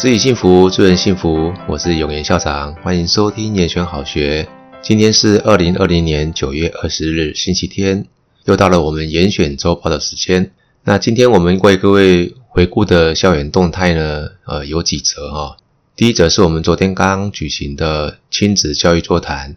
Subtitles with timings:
[0.00, 1.52] 自己幸福，助人幸福。
[1.68, 4.48] 我是永言校长，欢迎收听延选好学。
[4.80, 8.06] 今天是二零二零年九月二十日，星期天，
[8.46, 10.52] 又到了我们严选周报的时间。
[10.84, 15.58] 那今天我们为各位回顾的校园动态呢，呃，有几则哈。
[15.94, 19.56] 第一则是我们昨天刚举行的亲子教育座谈。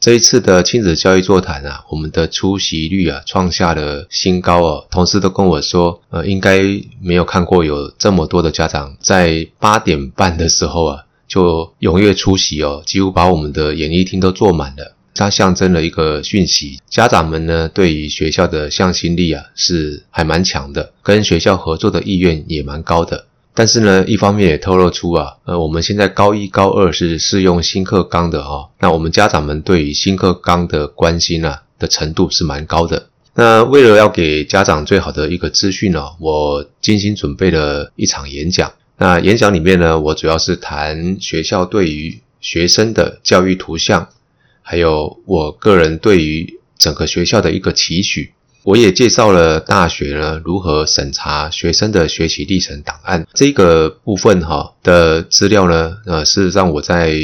[0.00, 4.86] 这一次的亲子教育座谈啊，我们的出席率啊创下了新高哦。
[4.90, 6.60] 同事都跟我说，呃，应该
[7.02, 14.94] 没有看过有这么多的家长在八点半的时候啊就踊跃出席哦，几乎把我们的演艺厅都坐满了。
[15.14, 23.26] 它象征了一个讯息，家长们呢对于学校的向心力啊是还蛮强的，跟学校合作的意愿也蛮高的。
[23.58, 33.08] 但是呢，一方面也透露出啊，呃，我们现在高一、高二是适用新课纲的哈、哦，那我们家长们对于新课纲的关心啊的程度是蛮高的。
[33.34, 38.72] 那为了要给家长最好的一个资讯呢、我精心准备了一场演讲。
[38.96, 44.06] 那演讲里面呢，我主要是谈学校对于学生的教育图像，
[44.62, 48.34] 还有我个人对于整个学校的一个期许。
[48.64, 57.14] 我也介绍了大学呢如何审查学生的学习历程档案这个部分哈的资料呢，呃，是让我在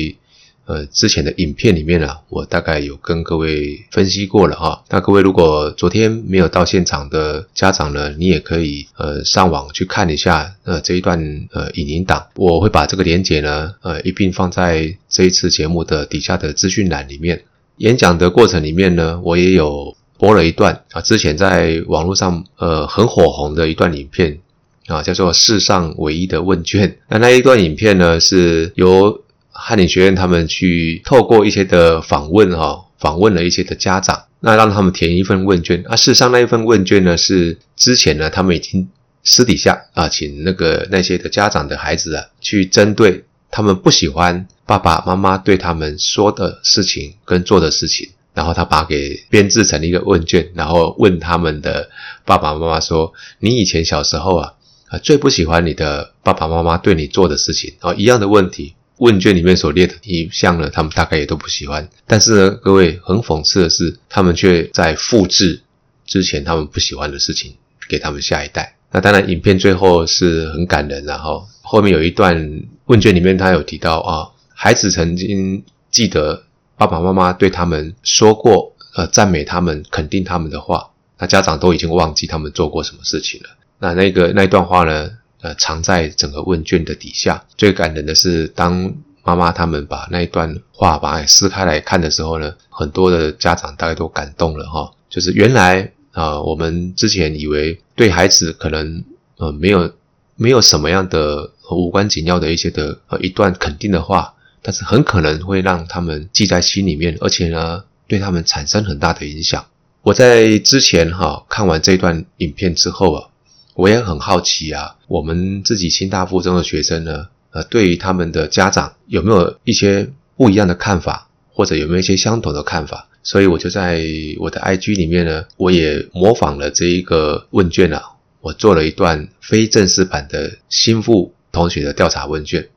[0.65, 4.83] 呃之前的影片里面呢，我大概有跟各位分析过了哈。
[4.89, 11.19] 那各位如果昨天没有到现场的家长呢，你也可以呃上网去看一下呃这一段
[11.53, 17.43] 呃影音档，我会把这个连结呢呃一并放在这一次节目的底下的资讯栏里面。
[17.79, 19.95] 演讲的过程里面呢，我也有。
[20.19, 24.39] 播了一段啊，之前在网络上呃很火红的一段影片
[24.87, 26.99] 啊，叫做“世上唯一的问卷”。
[27.09, 35.83] 那那一段影片呢，是由翰林学院他们去透过一些的访问哈，访问了一些的家长，那让他们填一份问卷。
[35.89, 38.89] 啊，事实上那一份问卷呢，是之前呢他们已经
[39.23, 48.11] 私底下啊，请那个那些的家长的孩子啊，去针对他们不喜欢爸爸妈妈对他们说的事情跟做的事情。
[48.35, 51.89] 然后他把给编制成一个问卷，然后问他们的
[52.25, 54.55] 爸爸妈妈说：“你以前小时候啊，
[54.89, 61.89] 啊最不喜欢你的爸爸妈妈对你做的事情啊，一样的问题，问卷里面所列的一项呢，他们大概也都不喜欢。
[62.09, 65.63] 但是呢，各位很讽刺的是，他们却在复制
[66.05, 67.55] 之前他们不喜欢的事情
[67.89, 68.75] 给他们下一代。
[68.91, 75.63] 那当然，影片最后是很感人，然后后面有一段问卷里面他有提到啊，孩子曾经
[75.93, 76.43] 记得。
[76.77, 83.49] 爸爸妈妈对他们说过，呃，赞美他们、肯定他们的话，那家长都已经忘记他们做过什么事情了。
[83.79, 87.45] 那那个那段话呢，呃，藏在整个问卷的底下。
[87.57, 88.93] 最感人的是，当
[89.23, 94.91] 妈妈他们把那一段话把它撕开来看的时候呢，很多的家长大概都感动了哈。
[95.09, 99.05] 就是原来啊、呃，我们之前以为对孩子可能
[99.37, 99.93] 呃没有
[100.35, 104.34] 没有什么样的无关紧要的一些的呃一段肯定的话。
[104.67, 109.67] 但是很可能会让他们记在心里面，而且呢，对他们产生很大的影响。
[110.01, 113.29] 我在之前哈看完这段影片之后啊，
[113.75, 123.09] 我也很好奇啊，我们自己清大附中的学生呢，呃，对于他们的家长有没有一些不一样的看法，或者有没有一些相同的看法？
[123.23, 124.03] 所以我就在
[124.39, 128.03] 我的 IG 里面呢，我也模仿了这一个问卷啊，
[128.41, 132.69] 我做了一段非正式版的新附同学的调查问卷。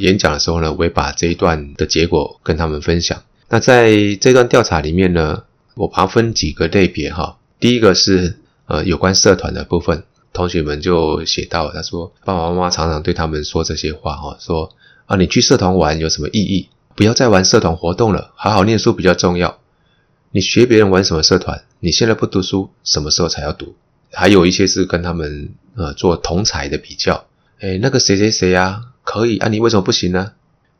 [0.00, 3.22] 演讲的时候呢，我也把这一段的结果跟他们分享。
[3.48, 3.90] 那在
[4.20, 5.44] 这段调查里面呢，
[5.74, 7.38] 我把它分几个类别哈。
[7.58, 14.70] 第一个是呃有关社团的部分，同学们就写到，他说爸爸妈妈常常对他们说这些话哈，说
[15.06, 16.68] 啊你去社团玩有什么意义？
[16.94, 19.58] 不要再玩社团活动了，好好念书比较重要。
[20.32, 21.64] 你学别人玩什么社团？
[21.80, 23.74] 你现在不读书，什么时候才要读？
[24.12, 27.26] 还有一些是跟他们呃做同才的比较，
[27.60, 28.82] 诶那个谁谁谁啊。
[29.10, 30.34] 可以啊，你为什么不行呢？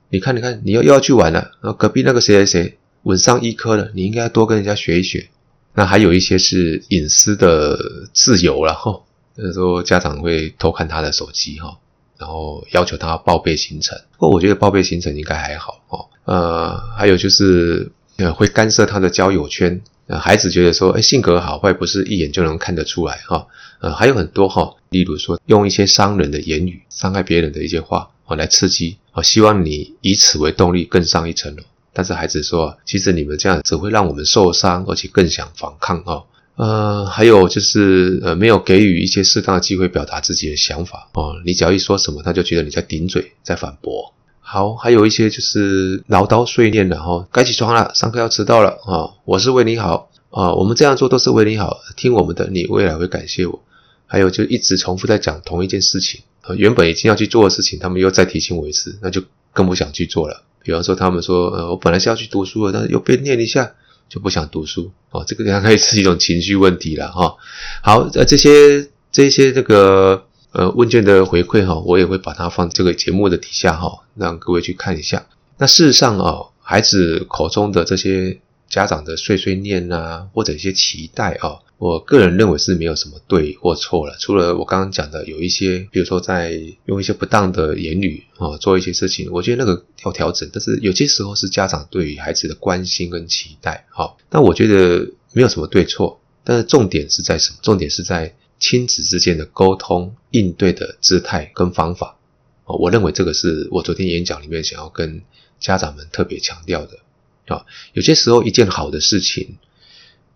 [0.08, 1.50] 你看，你看，你又又要去玩了。
[1.60, 5.28] 然后隔壁那个谁谁谁稳上医科了，你应该多跟人家学一学。
[5.74, 7.76] 那还有一些是隐私的
[8.14, 9.00] 自由了哈，
[9.36, 11.76] 就是说家长会偷看他的手机哈，
[12.18, 13.98] 然后要求他报备行程。
[14.12, 16.06] 不过我觉得报备行程应该还好哦。
[16.24, 19.80] 呃，还有就是呃会干涉他的交友圈。
[20.06, 23.46] 呃，孩子觉得说，哎，性格好坏不是一眼就能看得出来哈。
[23.80, 28.10] 呃，还有很多哈，例如说用一些伤人的言语伤害别人的一些话。
[28.36, 31.62] 来刺激，我希望你以此为动力更上一层楼。
[31.92, 36.24] 但是孩子说，其实你们这样只会让我们受伤，而且更想反抗哦。
[36.56, 41.34] 呃，还有就是呃，没有给予一些适当的机会表达自己的想法哦。
[41.44, 44.14] 你只要一说什么，他就觉得你在顶嘴，在反驳。
[44.40, 49.14] 好，还有一些就是唠叨碎念的哈，该起床了，上课要迟到了啊。
[49.24, 53.62] 我是为你好啊，我们这样做都是为你好，听我们的，你未来会感谢我。
[54.06, 59.22] 还有就一直重复在讲同一件事情呃，原本已经要去做的事情，他们又再提醒我一次，那就
[59.52, 60.42] 更不想去做了。
[60.62, 63.72] 比方说，他们说，呃，我本来是要去读书的，但是又被念一下，
[64.08, 64.90] 就不想读书。
[65.10, 67.36] 哦，这个大概是一种情绪问题了哈、
[67.82, 75.26] 好，呃，这些这些这个呃问卷的回馈哈、我也会把它放这个节目的底下哈、让各位去看一下。
[75.58, 78.40] 那事实上啊、哦，孩子口中的这些。
[78.70, 84.14] 家长的碎碎念啊，或者一些期待啊，我个人认为是没有什么对或错了。
[84.20, 86.52] 除了我刚刚讲的有一些，比如说在
[86.84, 90.50] 用一些不当的言语啊做一些事情，我觉得那个要调整。
[90.52, 93.86] 但是有些时候是家长对于孩子的关心跟期待。
[93.88, 97.56] 好，那我觉得没有什么对错，但是重点是在什么？
[97.62, 102.18] 重点是在亲子之间的沟通应对的姿态跟方法。
[102.66, 105.22] 哦，我认为这个是我昨天演讲里面想要跟
[105.58, 106.98] 家长们特别强调的。
[107.46, 109.56] 啊，有些时候一件好的事情，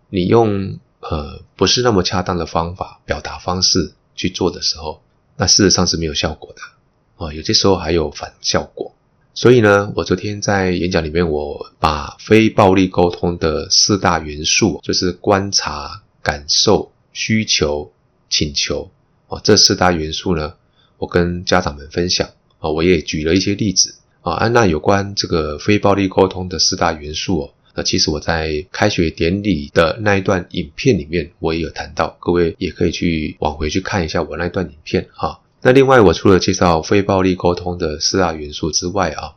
[0.09, 0.79] 你用
[1.09, 5.01] 呃不是那么恰当的方法、表达方式去做的时候，
[5.37, 7.33] 那事实上是没有效果的啊。
[7.33, 8.93] 有些时候还有反效果。
[9.33, 17.91] 所以呢，我昨天在演讲里面，我把非暴力沟通的四大元素，就是观察、感受、需求、
[18.29, 18.89] 请求
[19.27, 20.53] 啊，这四大元素呢，
[20.97, 22.29] 我跟家长们分享
[22.59, 23.95] 啊，我也举了一些例子。
[24.21, 35.41] 啊，安娜有关这个非暴力沟通的四大元素哦，那其实我在开学典礼的那一段影片里面，我也有谈到，各位也可以去往回去看一下我那段影片哈。
[35.61, 39.35] 那另外，我除了介绍非暴力沟通的四大元素之外啊，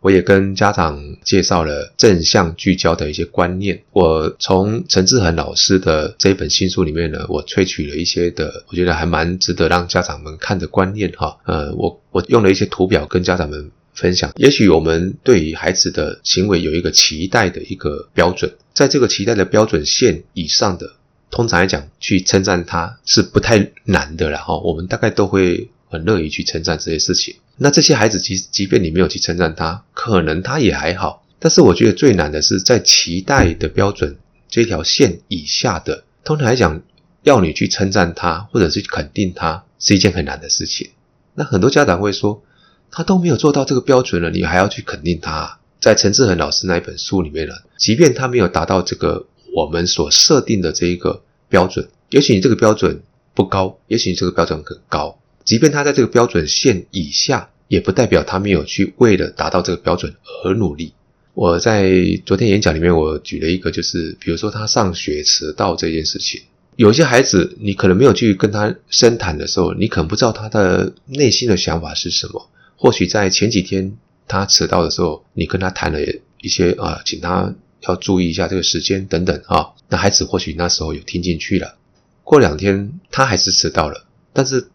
[0.00, 3.82] 我也跟家长介绍了正向聚焦的一些观念。
[3.90, 11.38] 我从陈志恒老师的这一本新书里面呢，我萃取了一些的，我觉得还蛮值得让家长们看的观念哈。
[11.44, 13.72] 呃，我我用了一些图表跟家长们。
[13.96, 20.92] 分享，也许我们对于孩子的行为有一个期待的一个标准，在这个期待的标准线以上的，
[21.30, 24.58] 通常来讲，去称赞他是不太难的了哈。
[24.58, 27.36] 我们大概都会很乐意去称赞这些事情。
[27.56, 31.24] 那这些孩子即即便你没有去称赞他，可能他也还好。
[31.38, 34.18] 但是我觉得最难的是在期待的标准
[34.48, 36.82] 这条线以下的，通常来讲，
[37.22, 40.90] 要你去称赞他或者是肯定他，是一件很难的事情。
[41.34, 42.42] 那很多家长会说，
[42.90, 45.58] 他都没有做到这个标准了，你还要去肯定他？
[45.78, 53.02] 在陈志恒老师那一本书里面呢，即便他没有达到这个我们所设定的这一个标准，也许你这个标准
[53.34, 60.94] 不高，也许你这个标准很高，即便他在这个标准线以下，也不代表他没有去为了达到这个标准而努力。
[61.34, 61.92] 我在
[62.24, 66.40] 昨天演讲里面，我举了一个，就是比如说他上学迟到这件事情，
[66.76, 72.48] 有些孩子你可能没有去跟他深谈的时候，你可能不知道他的内心的想法是什么。
[72.76, 73.96] 或许在前几天
[74.28, 75.98] 他迟到的时候，你跟他谈了
[76.40, 77.54] 一些啊，请他
[77.88, 81.76] 要注意一下这个时间等等啊，那孩子或许那时候有听进去了。
[82.22, 84.68] 过两天他还是迟到了，但是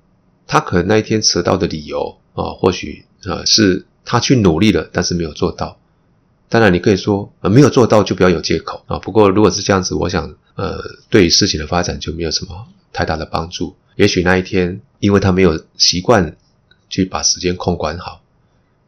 [0.47, 5.77] 他可能那一天迟到的理由啊，或许啊是他去努力了，但是没有做到。
[6.49, 8.97] 当然你可以说，呃，没有做到就不要有借口啊。
[8.99, 13.75] 不过如果是这样子，我想呃，对事情的发展就没有什么太大的帮助。
[13.95, 16.35] 也许那一天因为他没有习惯。
[16.91, 18.21] 去把时间控管好，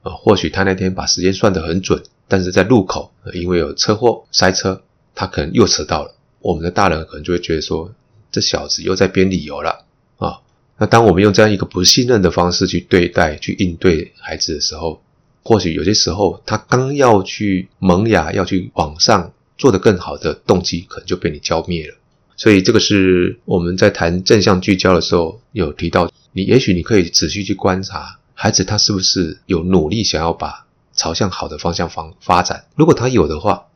[0.03, 4.83] 啊，或许他那天把时间算得很准，但是在路口因为有车祸塞车，
[5.15, 6.13] 他可能又迟到了。
[6.41, 7.91] 我们的大人可能就会觉得说，
[8.29, 9.85] 这小子又在编理由了
[10.17, 10.41] 啊。
[10.77, 15.01] 那当我们用这样一个不信任的方式去对待、去应对孩子的时候，
[15.43, 21.95] 或许有些时候他刚要去萌芽、要去往上做得更好的动机，可能就被你浇灭了。
[22.35, 26.11] 所以这个是我们在谈正向聚焦的时候有提到。
[26.35, 32.65] 你也许你可以仔细去观察孩子，他是不是有努力想要把朝向好的方向方发展。
[32.75, 33.67] 如果他有的话，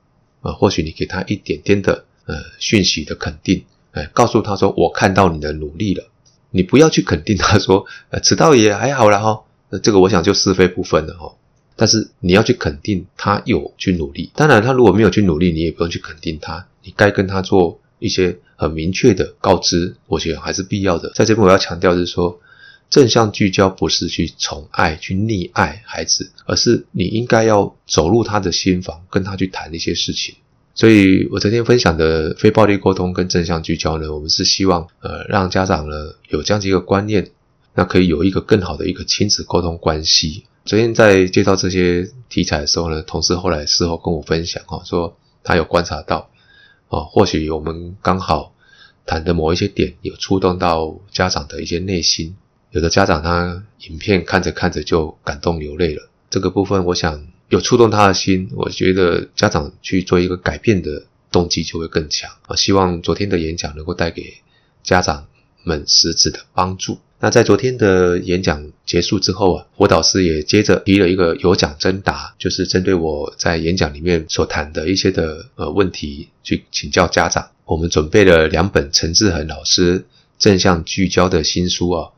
[0.42, 6.06] 呃，或许你给他一点点的呃讯息的肯定，哎，告诉他说我看到你的努力了。
[6.50, 9.42] 你不要去肯定他说，呃，迟到也还好啦哈。
[9.70, 11.36] 那这个我想就是非不分了哈。
[11.76, 14.32] 但是你要去肯定他有去努力。
[14.34, 16.66] 当然，他如果没有去努力，你也不用去肯定他。
[16.82, 21.14] 你该跟他做一些很明确的告知，我觉得还是必要的。
[21.16, 22.42] 在这边我要强调的是说。
[22.90, 30.36] 正向聚焦不是去宠爱、去溺爱孩子，而是你应该要走入他的心房，跟他去谈一些事情。
[30.74, 37.32] 所以我昨天分享的非暴力沟通跟正向聚焦呢，我们是希望呃让家长呢有这样子一个观念，
[37.74, 40.46] 那可以有一个更好的一个亲子沟通关系。
[40.64, 46.30] 昨天在介绍这些题材的时候呢，同事后来事后跟我分享哈，说他有观察到
[46.90, 48.54] 啊，或许我们刚好
[49.06, 52.36] 谈的某一些点有触动到家长的一些内心。
[52.72, 62.56] 有的家长他影片看着看着就感动流泪了，这个部分我想有触动他的心，我觉得家长去做一个改变的动机就会更强啊！
[62.56, 64.42] 希望昨天的演讲能够带给
[64.84, 65.28] 家长
[65.64, 67.00] 们实质的帮助。
[67.20, 77.50] 那在昨天的演讲结束之后啊，我导师也接着提了一个有奖征答，就是针对我在演讲里面所谈的一些的呃问题去请教家长。
[77.66, 80.06] 我们准备了两本陈志恒老师
[80.38, 82.10] 正向聚焦的新书啊，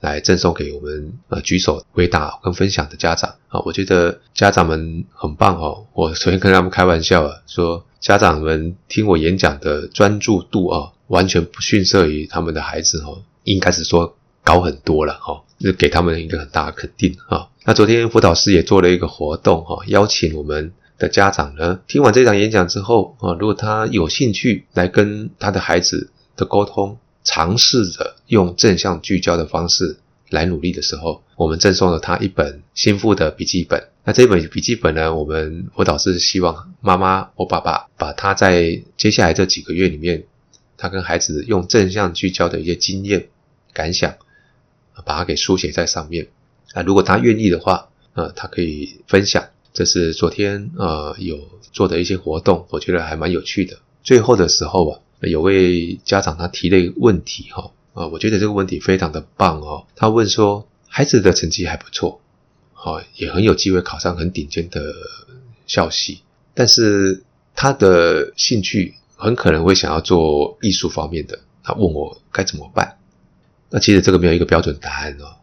[0.00, 3.60] 来赠送给我们呃举手回答跟分享的家长啊。
[3.66, 14.16] 我觉得家长们很棒哦，我昨天跟他们开玩笑啊，说家长们听我演讲的专注度啊，完全不逊色于他们的孩子哦，应该是说。
[14.46, 17.50] 高很多了哈，就给他们一个很大的肯定哈。
[17.64, 29.96] 那昨天辅导师也做了一个活动哈，邀请我们的家长呢，听完这场演讲之后啊，如果他有兴趣来跟他的孩子的沟通，尝试着用正向聚焦的方式
[30.30, 33.88] 来努力的时候，我们赠送了他一本新附的笔记本。
[34.04, 40.22] 那这本笔记本呢，我们辅导师希望妈妈或爸爸把他在接下来这几个月里面，
[40.76, 43.26] 他跟孩子用正向聚焦的一些经验
[43.72, 44.14] 感想。
[45.04, 46.28] 把它给书写在上面
[46.72, 49.48] 啊，如果他愿意的话，呃，他可以分享。
[49.72, 51.38] 这是昨天呃有
[51.70, 53.76] 做的一些活动，我觉得还蛮有趣的。
[54.02, 59.86] 最后的时候啊，有位家长他提了一个问题哈，啊，我觉得这个问题非常的棒哦。
[59.94, 62.22] 他问说，孩子的成绩还不错，
[62.72, 64.94] 好，也很有机会考上很顶尖的
[65.66, 66.22] 校系，
[66.54, 67.22] 但是
[67.54, 71.38] 他的兴趣很可能会想要做艺术方面的。
[71.62, 72.95] 他问我该怎么办？
[73.70, 75.36] 那其实这个没有一个标准答案哦。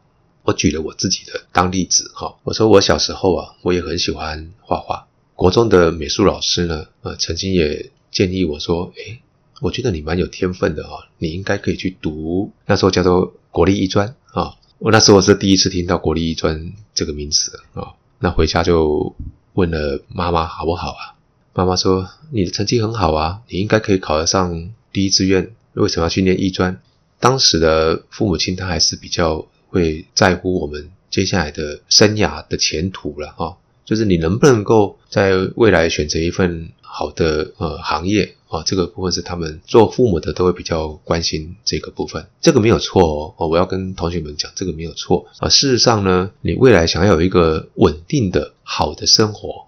[0.43, 2.35] 我举了我自己的当例子哈。
[2.43, 5.07] 我说我小时候啊，我也很喜欢画画。
[5.35, 9.21] 国中的美术老师呢，呃，曾经也建议我说，诶，
[9.61, 14.55] 我觉得你蛮有天分的哈，你应该可以去读那时候叫做国立艺专啊。
[14.79, 17.93] 我那时候是第一次听到国立艺专这个名词啊。
[18.19, 19.15] 那回家就
[19.53, 21.15] 问了妈妈好不好啊？
[21.53, 26.81] 妈妈说你的成绩很好啊，你应该可以考得上第一志愿，为什么要去念艺专？
[27.23, 45.47] 当时的父母亲他还是比较会在乎我们接下来的生涯的前途了哈，就是你能不能够在未来选择一份好的呃行业啊，这个部分是他们做父母的都会比较关心这个部分，这个没有错哦，我要跟同学们讲这个没有错啊。
[45.47, 49.67] 事实上呢，你未来想要有一个稳定的好的生活，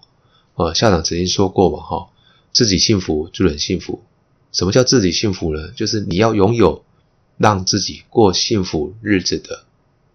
[0.56, 2.08] 呃，校长曾经说过嘛哈，
[2.52, 4.02] 自己幸福就很幸福。
[4.52, 5.70] 什么叫自己幸福呢？
[5.74, 6.82] 就是你要拥有。
[7.38, 9.64] 让自己过幸福日子的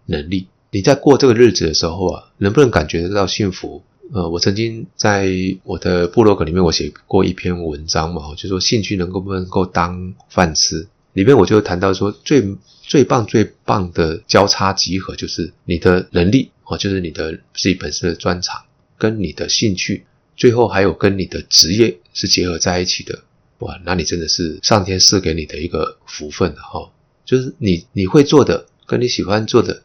[0.06, 3.82] 能力，你在过这个日子的时候啊，能不能感觉得到幸福？
[4.12, 5.30] 呃，我曾经在
[5.64, 10.86] 我的部落格里面，我写过一篇文章嘛，就说兴趣能够不能够当饭吃？
[11.14, 18.62] 里面我就谈到说，最最棒最棒的交叉集合，就是你的能力哦，就是你的自己本身的专长，
[18.98, 20.04] 跟你的兴趣，
[20.36, 23.20] 最后还有跟你的职业是结合在一起的。
[23.58, 26.90] 哇，那你真的是上天赐给你的一个福分哈。
[27.32, 29.84] 就是你你会做的，跟你喜欢做的，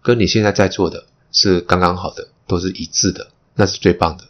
[0.00, 4.22] 跟你现在在做的是刚刚好的，都是一致的，那是最棒的。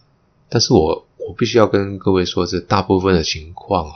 [0.49, 3.95] 但是我我必须要跟各位说，是大部分的情况啊，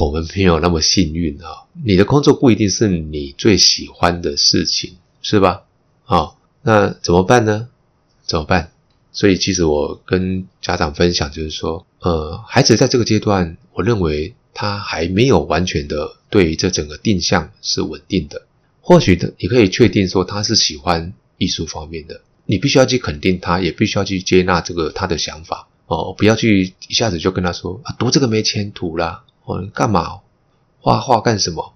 [0.00, 1.66] 我们没有那么幸运啊。
[1.84, 5.64] 你的工作不一定是你最喜欢的事情，是吧？
[6.06, 7.66] 啊，那怎么办呢？
[8.24, 8.70] 怎么办？
[9.10, 14.36] 所以其实我跟家长分享，就是说，呃，孩子在这个阶段，我认为。
[14.60, 18.42] 他还没有完全的对于这整个定向是稳定的，
[18.80, 25.68] 或许的你可以确定说他是喜欢艺术方面的，你必须要去肯定他，也必须要去接纳这个他的想法。
[25.86, 30.22] 哦，不要去一下子就跟他说啊，读这个没前途啦，哦，你干嘛？
[30.80, 31.74] 画画干什么，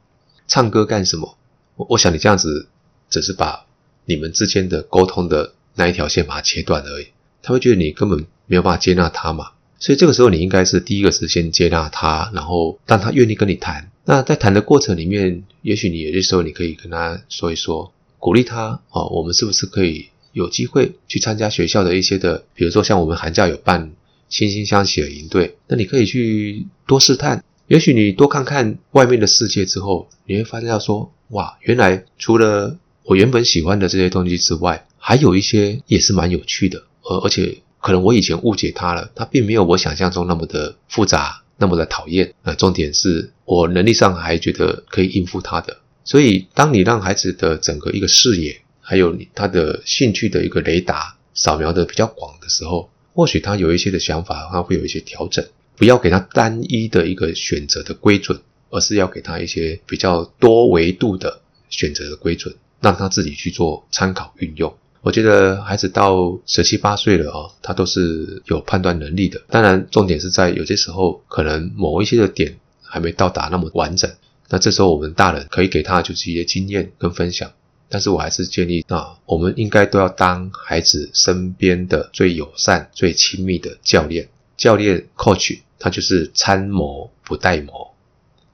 [0.48, 1.38] 唱歌干什么？
[1.76, 2.66] 我我想你这样子
[3.08, 3.64] 只是把
[4.06, 7.06] 你们之间的沟通的那一条线把它切断而已，
[7.42, 9.52] 他会觉得你根本没有办法接纳他嘛。
[9.82, 13.90] 所以这个时候，你应该是第一个是先接纳他，然后让他愿意跟你谈。
[14.04, 23.90] 那在谈的过程里面，也许你有些时候你可以跟他说一说，鼓励他哦，我们是不是可以有机会去参加学校的一些的，比如说像我们寒假有办
[24.30, 27.42] 惺惺相惜的营队，那你可以去多试探。
[27.66, 37.58] 也许你多看看外面的世界之后，你会发现到说，哇，原来除了我原本喜欢的这些东西之外，还有一些也是蛮有趣的，而而且。
[37.82, 42.32] 可能我以前误解他了，他并没有我想象中那么的复杂，那么的讨厌。
[42.44, 45.76] 呃，重点是我能力上还觉得可以应付他的。
[46.04, 55.44] 所以，当你让孩子的整个一个视野，还有他的兴趣的一个雷达扫描的比较广的时候，或许他有一些的想法，他会有一些调整。
[55.76, 64.76] 不要给他单一的一个选择的规准，而是要给他一些比较多维度的选择的规准，让他自己去做参考运用。
[65.02, 69.42] 我觉得孩子到十七八岁了哦，他都是有判断能力的。
[69.48, 74.08] 当然，重点是在有些时候可能某一些的点还没到达那么完整。
[74.48, 77.50] 那这时候我们大人可以给他就是一些经验跟分享。
[77.88, 84.28] 但是我还是建议啊，我们应该都要当孩子身边的最友善、最亲密的教练。
[84.56, 87.90] 教练 coach 他就是参谋不代谋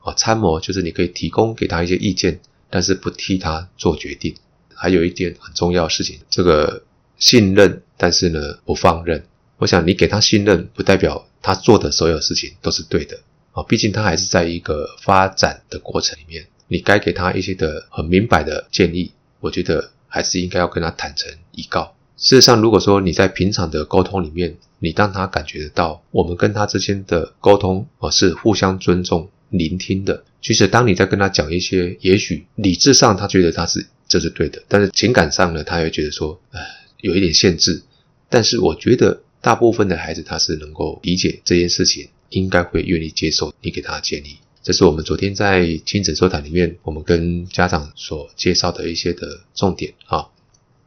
[0.01, 2.41] 啊，参谋就是你可以提供给他一些意见，
[2.71, 4.35] 但是不替他做决定。
[4.79, 6.83] 还有一点很重要的事情，这个
[7.19, 9.25] 信任，但是呢不放任。
[9.59, 13.19] 我想你给他信任，不代表他做的所有事情都是对的
[13.53, 16.47] 啊，毕竟他还是在一个发展的过程里面。
[16.69, 21.95] 你该给他一些的很明白的建议，我觉得还是应该要跟他坦诚以告。
[22.17, 30.25] 事实上，如果说你在平常的沟通里面，你让他感觉得到我们跟他之间的沟通啊是互相尊重、聆听的。
[30.43, 36.61] 其实，当你在跟他讲一些，也许理智上他觉得他是这是对的，但是情感上呢，他会觉得说，呃，
[37.03, 37.83] 有一点限制。
[38.29, 44.39] 但是，我觉得大部分的孩子他是能够理解这件事情，应该会愿意接受你给他的建议。
[44.63, 50.27] 这是我们昨天在亲子座谈里面，我们跟家长所介绍的一些的重点啊。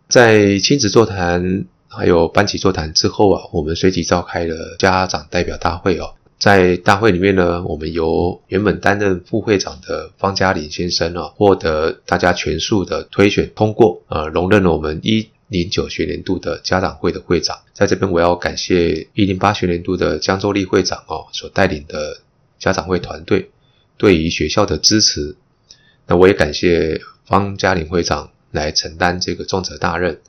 [0.10, 1.66] 在亲子座谈。
[1.94, 6.16] 还有班级座谈之后啊，我们随即召开了家长代表大会哦。
[6.42, 17.60] 在大会里面呢，我们由原本担任副会长的方嘉林先生啊，获得大家全数的推选通过，呃，荣任了我们一零九学年度的家长会的会长。
[17.74, 22.22] 在这边，我要感谢一零八学年度的江周丽会长哦所带领的
[22.58, 23.52] 家长会团队
[23.98, 25.36] 对于学校的支持。
[26.08, 30.20] 那我也感谢方嘉林会长来承担这个重责大任。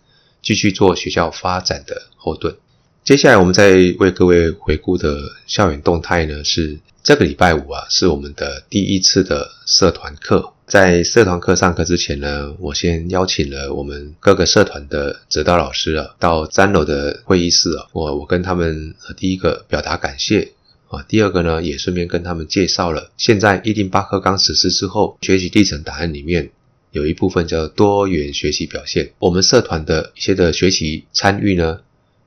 [0.42, 2.56] 继续做学校发展的后盾。
[3.04, 5.18] 接下来我们再为各位回顾的
[5.48, 10.52] 校园动态呢，是这个礼拜五啊，是我们的第一次的社团课。
[10.68, 20.52] 在社团课上课之前呢，我先邀请了我们各个社团的指导老师啊，到三楼的会议室啊，我我跟他们第一个表达感谢
[20.86, 26.50] 啊，第二个呢，也顺便跟他们介绍了现在一零八课纲实施之后学习历程档案里面。
[26.92, 31.80] 有一部分叫多元学习表现，我们社团的一些的学习参与呢，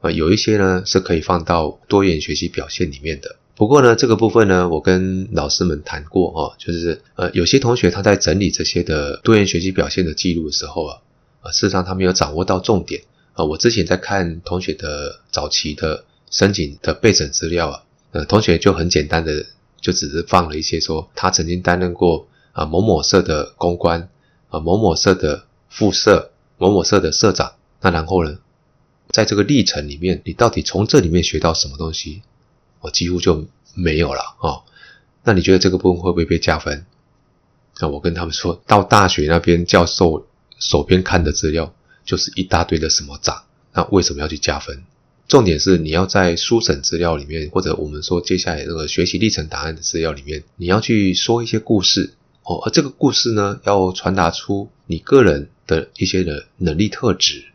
[0.05, 3.37] 呃，有一些呢是可以放到多元学习表现里面的。
[3.55, 10.97] 不过呢，这个部分呢，我跟老师们谈过哦，就是呃，有些同学他在整理这些的多元学习表现的记录的时候啊，
[11.41, 13.01] 呃，事实上他没有掌握到重点
[13.33, 19.43] 啊，我之前在看同学的早期的申请的备审资料啊，呃，同学就很简单的
[19.81, 24.07] 就只是放了一些说他曾经担任过啊，某某社的公关
[24.49, 24.59] 啊。
[24.59, 28.37] 某某社的副社，某某社的社长，那然后呢，
[29.15, 32.21] 在这个历程里面，你到底从这里面学到什么东西？
[32.81, 34.63] 我几乎就没有了啊、哦。
[35.23, 36.85] 那你觉得这个部分会不会被加分？
[37.79, 40.27] 那我跟他们说到大学那边教授
[40.59, 41.73] 手边看的资料，
[42.03, 44.83] 就是一大堆的什么渣，那为什么要去加分？
[45.29, 52.15] 重点是你要在书审资料里面，或者我们说接下来这个学习历程档案的资料里面，你要去说一些故事。
[52.43, 57.45] 哦，而这个故事呢，要传达出你个人的一些的能力特质。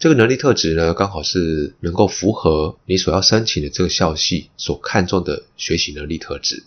[0.00, 6.64] 这个能力特质呢，刚好是能够符合你所要申请的这个校系所看重的学习能力特质。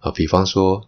[0.00, 0.86] 啊，比方说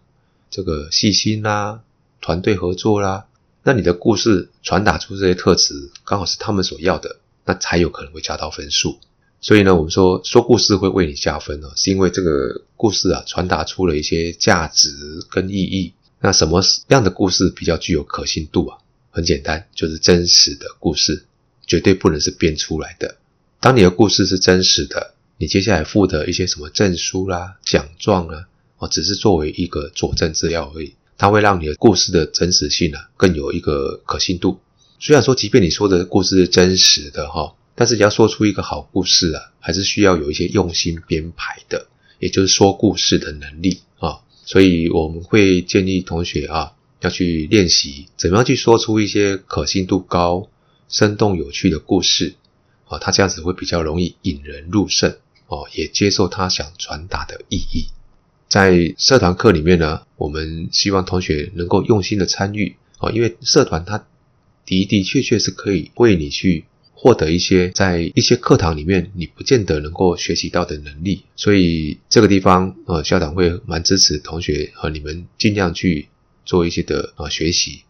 [0.49, 1.83] 这个细心啦，
[2.23, 3.27] 团队合作啦，
[3.63, 8.99] 那你的故事传达出这些特质，刚好是他们所要的，那才有可能会加到分数。
[9.43, 14.89] 所以呢，我们说说故事会为你加分呢，是因为这个故事啊传达出了一些价值
[15.29, 15.93] 跟意义。
[16.21, 18.79] 那什么样的故事比较具有可信度啊？
[19.11, 21.27] 很简单，就是真实的故事，
[21.67, 23.17] 绝对不能是编出来的。
[23.61, 28.45] 当你的故事是真实的，你接下来附的一些什么证书啦、奖状啊，
[28.79, 34.61] 哦，只是作为一个佐证资料而已，它会让你的故事的真实性啊更有一个可信度。
[34.99, 37.55] 虽然说，即便你说的故事是真实的哈。
[37.79, 44.21] 但是你要说出一个好故事啊，还是需要有一些用心编排的，也就是说故事的能力啊。
[44.47, 50.49] 所以我们会建议同学啊，要去练习怎么样去说出一些可信度高、
[50.89, 52.35] 生动有趣的故事
[52.89, 52.99] 啊。
[52.99, 55.17] 他这样子会比较容易引人入胜
[55.49, 57.89] 哦，也接受他想传达的意义。
[58.49, 64.05] 在社团课里面呢，我们希望同学能够用心的参与啊，因为社团它
[64.65, 66.65] 的的确确是可以为你去。
[66.99, 76.09] 获得一些在一些课堂里面你不见得能够学习到的能力，所以这个地方呃校长会蛮支持同学和你们尽量去
[76.47, 77.83] 做一些的啊学习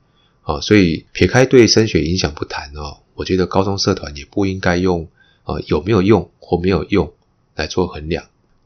[0.47, 5.09] 啊，所以撇开对升学影响不谈哦，我觉得高中社团也不应该用
[5.43, 7.13] 啊有没有用或没有用
[7.57, 8.25] 来做衡量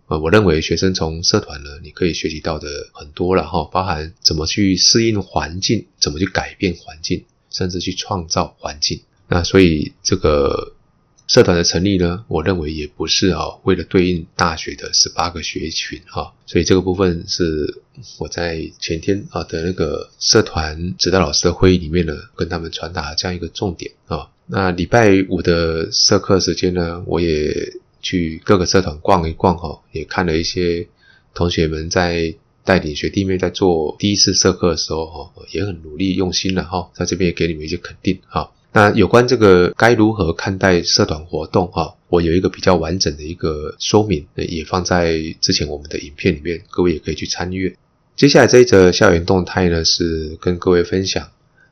[0.08, 9.00] 呃，我认为学生从社团呢，你可以学习到的很多了哈，包含怎么去适应环境，怎么去改变环境，甚至去创造环境。
[9.28, 10.74] 那所以这个
[11.30, 17.82] 社团的成立呢，我认为也不是啊，为了对应大学的十八个学群哈，所以这个部分是
[18.18, 24.28] 我在前天啊的那个社团指导老师的会议里面呢，跟他们传达这样一个重点啊。
[24.48, 30.88] 那礼拜五的社课时间呢，我也去各个社团逛一逛哈，也看了一些
[31.32, 38.50] 同学们在带领学弟妹在做第一次社课的时候哈，也很努力用心了哈，在这边也给你们一些肯定哈。
[38.72, 47.74] 那有关这个该如何看待社团活动哈，我有一个比较完整的一个说明，也放在之前我们的影片里面，各位也可以去参阅。
[48.14, 51.30] 接下来这一则校园动态呢，是跟各位分享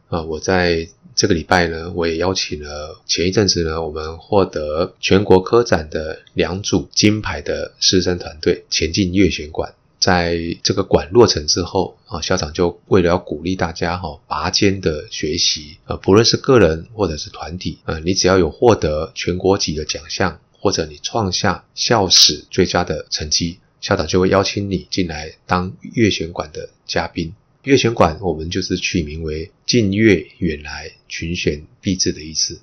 [0.08, 9.74] 啊，我在这个礼拜呢，我也邀请了前一阵子呢，我们获得全国科展的两组金牌的师生团队前进乐选馆。
[9.98, 27.34] 在这个馆落成之后啊，校长就为了要鼓励大家哈拔尖的学习啊，不论是个人或者是团体啊，你只要有获得全国级的奖项，或者你创下校史最佳的成绩，校长就会邀请你进来当乐选馆的嘉宾。
[27.64, 32.60] 乐选馆我们就是取名为“近悦远来，群选必至”的意思。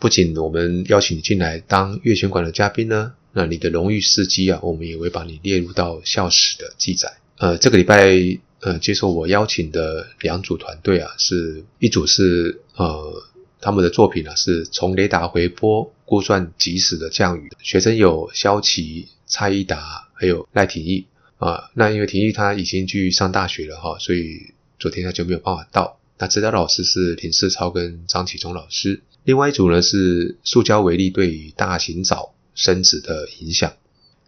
[0.00, 3.14] 不仅我们邀请你进来当乐选馆的嘉宾呢。
[3.32, 7.18] 那你的荣誉事迹啊，我们也会把你列入到校史的记载。
[7.38, 13.22] 呃，这个礼拜呃，接受我邀请的两组团队啊，是一组是呃，
[13.60, 17.50] 他们的作品啊，是从雷达回波估算即时的降雨。
[17.60, 21.06] 学生有萧琪、蔡一达，还有赖廷义
[21.38, 21.70] 啊。
[21.74, 25.98] 那因为廷义他已经去上大学了哈，所以昨天他就没有办法到。
[26.18, 29.00] 那指导老师是林世超跟张启忠老师。
[29.24, 33.74] 另外一组呢是塑胶为例对于大型藻生子的影响，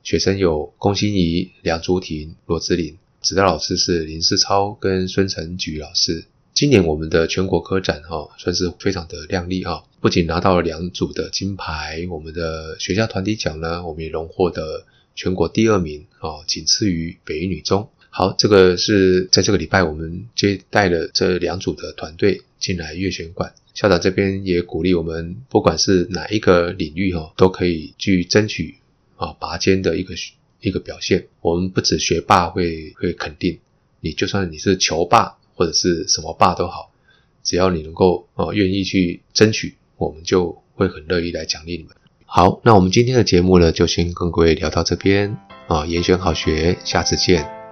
[0.03, 6.25] 学生有龚欣怡、梁竹婷、罗志玲，指导老师是林世超跟孙成举老师。
[6.53, 17.89] 今年我们的全国科展哈，算是非常的亮丽啊，不仅拿到了两组的金牌，我们的学校团体奖呢，我们也荣获的全国第二名啊，仅次于北一女中。
[18.11, 23.53] 好，这个是在这个礼拜我们接待了这两组的团队进来乐选馆。
[23.75, 28.77] 校长这边也鼓励我们，不管是哪一个领域哈，都可以去争取
[29.17, 30.15] 啊拔尖的一个
[30.61, 31.27] 一个表现。
[31.41, 33.59] 我们不止学霸会会肯定
[34.01, 36.93] 你，就算你是球霸或者是什么霸都好，
[37.43, 41.97] 只要你能够啊愿意去争取，我们就会很乐意来奖励你们。
[42.27, 47.64] 好，那我们今天的节目呢，就先跟各位聊到这边啊，严选好学，下次见。